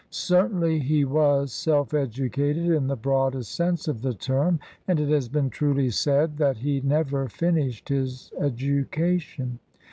Certainly 0.09 0.79
he 0.79 1.05
was 1.05 1.53
self 1.53 1.93
educated 1.93 2.67
in 2.71 2.87
the 2.87 2.95
broadest 2.95 3.53
sense 3.53 3.87
of 3.87 4.01
the 4.01 4.15
term, 4.15 4.59
and 4.87 4.99
it 4.99 5.09
has 5.09 5.29
been 5.29 5.51
truly 5.51 5.91
said 5.91 6.37
that 6.37 6.57
he 6.57 6.81
"never 6.81 7.29
finished 7.29 7.89
his 7.89 8.31
education. 8.39 9.59